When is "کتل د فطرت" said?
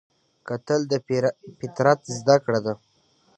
0.47-1.99